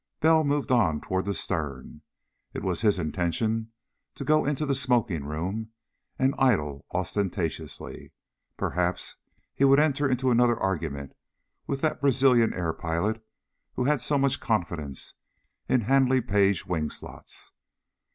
Bell 0.19 0.43
moved 0.43 0.71
on 0.71 0.99
toward 0.99 1.25
the 1.25 1.35
stern. 1.35 2.01
It 2.55 2.63
was 2.63 2.81
his 2.81 2.97
intention 2.97 3.71
to 4.15 4.25
go 4.25 4.45
into 4.45 4.65
the 4.65 4.73
smoking 4.73 5.25
room 5.25 5.73
and 6.17 6.33
idle 6.39 6.87
ostentatiously. 6.91 8.11
Perhaps 8.57 9.17
he 9.53 9.63
would 9.63 9.77
enter 9.79 10.09
into 10.09 10.31
another 10.31 10.57
argument 10.59 11.13
with 11.67 11.81
that 11.81 12.01
Brazilian 12.01 12.51
air 12.55 12.73
pilot 12.73 13.23
who 13.75 13.83
had 13.83 14.01
so 14.01 14.17
much 14.17 14.39
confidence 14.39 15.13
in 15.69 15.81
Handley 15.81 16.19
Page 16.19 16.65
wing 16.65 16.89
slots. 16.89 17.51